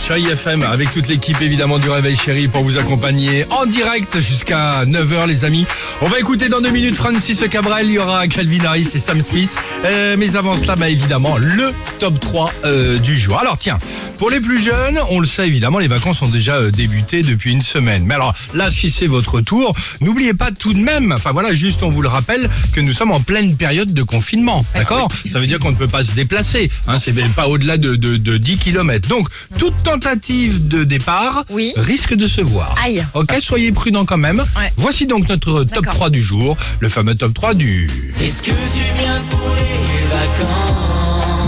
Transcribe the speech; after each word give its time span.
Chérie 0.00 0.26
FM 0.26 0.62
avec 0.62 0.92
toute 0.92 1.08
l'équipe 1.08 1.40
évidemment 1.40 1.78
du 1.78 1.88
Réveil 1.88 2.16
Chéri 2.16 2.48
pour 2.48 2.62
vous 2.62 2.78
accompagner 2.78 3.44
en 3.50 3.66
direct 3.66 4.20
jusqu'à 4.20 4.84
9h 4.84 5.26
les 5.26 5.44
amis. 5.44 5.66
On 6.00 6.06
va 6.06 6.18
écouter 6.18 6.48
dans 6.48 6.60
deux 6.60 6.70
minutes 6.70 6.94
Francis 6.94 7.44
Cabrel, 7.50 7.86
il 7.86 7.92
y 7.92 7.98
aura 7.98 8.26
Calvin 8.28 8.64
Harris 8.64 8.88
et 8.94 8.98
Sam 8.98 9.20
Smith. 9.20 9.56
Euh, 9.84 10.16
mais 10.18 10.36
avant 10.36 10.54
cela, 10.54 10.74
bah, 10.74 10.88
évidemment, 10.88 11.36
le 11.36 11.72
top 11.98 12.18
3 12.18 12.52
euh, 12.64 12.98
du 12.98 13.18
jour. 13.18 13.38
Alors 13.38 13.58
tiens, 13.58 13.78
pour 14.18 14.30
les 14.30 14.40
plus 14.40 14.60
jeunes, 14.60 14.98
on 15.10 15.20
le 15.20 15.26
sait 15.26 15.46
évidemment, 15.46 15.78
les 15.78 15.88
vacances 15.88 16.22
ont 16.22 16.28
déjà 16.28 16.56
euh, 16.56 16.70
débuté 16.70 17.22
depuis 17.22 17.52
une 17.52 17.62
semaine. 17.62 18.04
Mais 18.04 18.14
alors 18.14 18.34
là, 18.54 18.70
si 18.70 18.90
c'est 18.90 19.06
votre 19.06 19.40
tour, 19.40 19.74
n'oubliez 20.00 20.34
pas 20.34 20.50
tout 20.50 20.72
de 20.74 20.80
même, 20.80 21.12
enfin 21.12 21.30
voilà, 21.30 21.52
juste 21.54 21.82
on 21.82 21.88
vous 21.88 22.02
le 22.02 22.08
rappelle, 22.08 22.50
que 22.72 22.80
nous 22.80 22.92
sommes 22.92 23.12
en 23.12 23.20
pleine 23.20 23.56
période 23.56 23.92
de 23.92 24.02
confinement. 24.02 24.64
D'accord? 24.74 25.08
Ça 25.30 25.40
veut 25.40 25.46
dire 25.46 25.58
qu'on 25.58 25.70
ne 25.70 25.76
peut 25.76 25.88
pas 25.88 26.02
se 26.02 26.14
déplacer. 26.14 26.70
Hein, 26.86 26.98
c'est 26.98 27.12
pas 27.34 27.48
au-delà 27.48 27.76
de, 27.76 27.96
de, 27.96 28.16
de 28.16 28.36
10 28.36 28.58
km. 28.58 29.08
Donc, 29.08 29.28
toute 29.68 29.82
tentative 29.82 30.66
de 30.66 30.82
départ 30.82 31.44
Oui. 31.50 31.74
risque 31.76 32.14
de 32.14 32.26
se 32.26 32.40
voir. 32.40 32.74
Aïe. 32.82 33.04
Ok, 33.12 33.34
soyez 33.40 33.70
prudents 33.70 34.06
quand 34.06 34.16
même. 34.16 34.38
Ouais. 34.56 34.70
Voici 34.78 35.06
donc 35.06 35.28
notre 35.28 35.64
top 35.64 35.84
D'accord. 35.84 35.92
3 35.94 36.10
du 36.10 36.22
jour, 36.22 36.56
le 36.80 36.88
fameux 36.88 37.14
top 37.14 37.34
3 37.34 37.52
du... 37.52 37.90
Est-ce 38.18 38.42
que 38.42 38.50
tu 38.50 38.82
viens 38.98 39.20
pour 39.28 39.40
les 39.56 39.87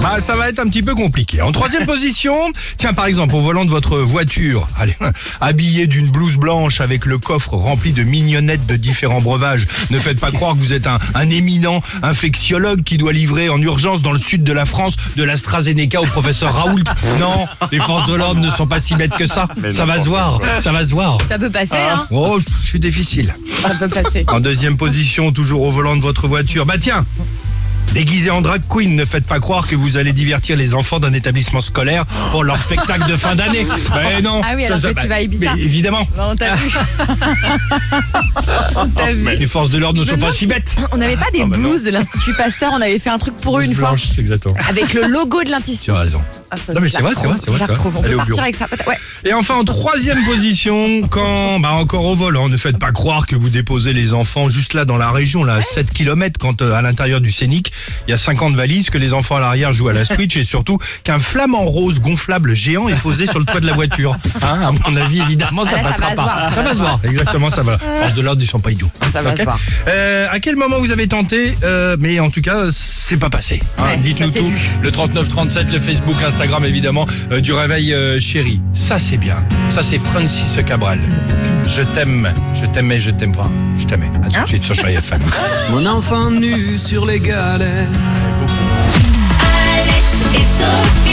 Bah 0.01 0.17
ça 0.19 0.35
va 0.35 0.49
être 0.49 0.61
un 0.61 0.67
petit 0.67 0.83
peu 0.83 0.95
compliqué. 0.95 1.43
En 1.43 1.53
troisième 1.53 1.85
position, 1.87 2.53
tiens 2.79 2.95
par 2.95 3.05
exemple 3.05 3.35
au 3.35 3.41
volant 3.41 3.67
de 3.67 3.71
votre 3.71 3.99
voiture, 3.99 4.67
allez, 4.79 4.97
habillé 5.43 5.87
d'une 5.87 6.11
blouse 6.11 6.37
blanche 6.37 6.81
avec 6.81 7.05
le 7.05 7.19
coffre 7.19 7.55
rempli 7.55 7.93
de 7.93 8.03
mignonnettes 8.03 8.67
de 8.67 8.77
différents 8.77 9.21
breuvages. 9.21 9.67
Ne 9.91 9.99
faites 9.99 10.19
pas 10.19 10.31
croire 10.31 10.55
que 10.55 10.59
vous 10.59 10.73
êtes 10.73 10.87
un, 10.87 10.99
un 11.15 11.29
éminent 11.29 11.83
infectiologue 12.03 12.83
qui 12.83 12.97
doit 12.97 13.13
livrer 13.13 13.51
en 13.51 13.61
urgence 13.61 14.01
dans 14.01 14.13
le 14.13 14.19
sud 14.19 14.43
de 14.43 14.53
la 14.55 14.65
France 14.65 14.97
de 15.17 15.25
l'AstraZeneca 15.25 16.01
au 16.01 16.07
professeur 16.07 16.55
Raoult. 16.55 16.85
Non, 17.19 17.47
les 17.71 17.81
forces 17.81 18.09
de 18.09 18.15
l'ordre 18.15 18.41
ne 18.41 18.51
sont 18.51 18.67
pas 18.67 18.81
si 18.81 18.95
bêtes 18.95 19.15
que 19.15 19.27
ça. 19.27 19.49
Ça 19.71 19.85
va 19.85 19.99
se 19.99 20.09
voir, 20.09 20.41
ça 20.61 20.73
va 20.73 20.85
se 20.85 20.93
voir. 20.93 21.19
Ça 21.29 21.39
peut 21.39 21.51
passer, 21.51 21.77
hein 21.77 22.07
Oh, 22.11 22.39
je 22.63 22.67
suis 22.67 22.81
difficile. 22.81 23.35
Ça 23.61 23.75
peut 23.75 23.89
passer. 23.89 24.25
En 24.29 24.41
deuxième 24.41 24.77
position, 24.79 25.33
toujours 25.33 25.63
au 25.63 25.71
volant 25.71 25.97
de 25.97 26.03
votre 26.03 26.29
voiture. 26.29 26.65
Bah 26.65 26.79
tiens 26.81 27.05
Déguisé 27.93 28.31
en 28.31 28.41
drag 28.41 28.63
queen, 28.69 28.95
ne 28.95 29.05
faites 29.05 29.27
pas 29.27 29.41
croire 29.41 29.67
que 29.67 29.75
vous 29.75 29.99
allez 29.99 30.13
divertir 30.13 30.57
les 30.57 30.75
enfants 30.75 31.01
d'un 31.01 31.13
établissement 31.13 31.61
scolaire 31.61 32.05
pour 32.31 32.45
leur 32.45 32.57
spectacle 32.57 33.09
de 33.09 33.17
fin 33.17 33.35
d'année. 33.35 33.67
Mais 33.95 34.23
non. 34.23 34.41
Ah 34.45 34.53
oui, 34.55 34.65
alors 34.65 34.81
que 34.81 35.01
tu 35.01 35.09
vas 35.09 35.17
à 35.17 35.21
Ibiza. 35.23 35.55
Mais 35.55 35.63
évidemment. 35.63 36.07
Bah, 36.17 36.29
on 36.31 36.37
t'a 36.37 36.55
vu. 36.55 36.71
on 38.77 38.89
t'a 38.89 39.13
vu. 39.13 39.35
Les 39.37 39.47
forces 39.47 39.71
de 39.71 39.79
l'ordre 39.79 40.01
ne 40.01 40.05
sont 40.05 40.19
pas 40.19 40.31
si 40.31 40.47
bêtes. 40.47 40.77
On 40.93 40.99
n'avait 40.99 41.17
pas 41.17 41.31
des 41.33 41.45
blouses 41.45 41.83
de 41.83 41.91
l'Institut 41.91 42.35
Pasteur, 42.35 42.73
on 42.75 42.81
avait 42.81 42.99
fait 42.99 43.11
un 43.11 43.19
truc 43.19 43.37
pour 43.39 43.59
eux 43.59 43.65
une 43.65 43.75
fois. 43.75 43.91
Blanche, 43.91 44.19
exactement. 44.19 44.55
Avec 44.69 44.95
le 44.95 45.07
logo 45.07 45.43
de 45.43 45.51
l'Institut. 45.51 45.87
Tu 45.87 45.91
as 45.91 45.99
raison. 45.99 46.21
Ah, 46.51 46.57
Non, 46.75 46.81
mais 46.81 46.89
c'est 46.89 47.03
vrai, 47.03 47.13
c'est 47.15 47.27
vrai, 47.27 47.37
c'est 47.43 47.51
vrai. 47.51 47.61
On 47.85 48.03
peut 48.03 48.17
partir 48.17 48.43
avec 48.43 48.57
ça. 48.57 48.67
Ouais. 48.87 48.99
Et 49.25 49.33
enfin, 49.33 49.57
en 49.57 49.65
troisième 49.65 50.25
position, 50.25 51.01
quand, 51.09 51.61
bah 51.61 51.73
encore 51.73 52.05
au 52.05 52.15
volant, 52.15 52.49
ne 52.49 52.57
faites 52.57 52.79
pas 52.79 52.93
croire 52.93 53.27
que 53.27 53.37
vous 53.37 53.51
déposez 53.51 53.93
les 53.93 54.15
enfants 54.15 54.49
juste 54.49 54.75
là 54.75 54.85
dans 54.85 54.97
la 54.97 55.11
région, 55.11 55.45
là, 55.45 55.55
à 55.55 55.63
7 55.63 55.91
km, 55.91 56.39
quand 56.39 56.63
euh, 56.63 56.75
à 56.75 56.83
l'intérieur 56.83 57.21
du 57.21 57.31
Scénic, 57.31 57.73
il 58.07 58.11
y 58.11 58.15
a 58.15 58.17
50 58.17 58.55
valises, 58.55 58.91
que 58.91 58.99
les 58.99 59.13
enfants 59.13 59.37
à 59.37 59.41
l'arrière 59.41 59.73
jouent 59.73 59.89
à 59.89 59.93
la 59.93 60.05
Switch 60.05 60.37
et 60.37 60.45
surtout 60.45 60.79
qu'un 61.05 61.19
flamant 61.19 61.65
rose 61.65 62.01
gonflable 62.01 62.55
géant 62.55 62.89
est 62.89 63.01
posé 63.01 63.27
sur 63.27 63.39
le 63.39 63.45
toit 63.45 63.61
de 63.61 63.67
la 63.67 63.73
voiture. 63.73 64.17
Hein, 64.43 64.61
à 64.69 64.73
mon 64.91 64.97
avis, 64.97 65.21
évidemment, 65.21 65.65
ça 65.65 65.77
Ah, 65.79 65.83
là, 65.83 65.93
ça 65.93 66.03
passera 66.03 66.09
va 66.11 66.17
pas. 66.17 66.23
voir, 66.23 66.55
ça 66.55 66.63
va 66.63 66.71
se 66.75 66.79
voir, 66.79 67.01
exactement, 67.05 67.51
ça 67.51 67.63
va. 67.63 67.79
Force 67.79 68.15
de 68.15 68.23
l'ordre, 68.23 68.43
ils 68.43 68.47
sont 68.49 68.61
pas 68.61 68.71
idiots. 68.71 68.91
Ça 69.13 69.23
va 69.23 69.37
se 69.37 69.43
voir. 69.43 69.59
Euh, 69.89 70.27
à 70.31 70.41
quel 70.41 70.57
moment 70.57 70.79
vous 70.79 70.93
avez 70.93 71.07
tenté 71.09 71.55
euh, 71.63 71.97
Mais 72.01 72.21
en 72.21 72.31
tout 72.31 72.41
cas, 72.43 72.65
c'est 72.71 73.17
pas 73.19 73.31
passé. 73.31 73.61
hein. 73.79 73.83
Ouais, 73.85 73.97
Dites-nous 73.99 74.31
tout. 74.31 74.53
Le 74.83 74.91
3937, 74.91 75.71
le 75.73 75.79
Facebook, 75.79 76.17
Instagram 76.27 76.65
évidemment 76.65 77.07
euh, 77.33 77.41
du 77.41 77.53
réveil 77.53 77.93
euh, 77.93 78.19
chéri. 78.21 78.61
Ça 78.75 78.99
c'est 78.99 79.17
bien. 79.17 79.37
Ça 79.71 79.83
c'est 79.83 79.99
Francis 79.99 80.59
Cabral. 80.67 81.01
Je 81.73 81.83
t'aime, 81.95 82.29
je 82.55 82.67
t'aimais, 82.67 82.99
je 82.99 83.11
t'aime 83.13 83.33
pas. 83.33 83.49
Je 83.79 83.87
t'aimais. 83.87 84.11
À 84.25 84.27
tout 84.27 84.31
de 84.31 84.37
hein 84.39 84.47
suite 84.47 84.65
sur 84.65 84.75
Chérie 84.75 84.97
FM. 84.97 85.21
Mon 85.71 85.87
enfant 85.87 86.31
nu 86.31 86.77
sur 86.79 87.07
les 87.07 87.21
galets. 87.21 87.87
Alex 89.39 90.25
et 90.35 90.43
Sophie. 90.43 91.10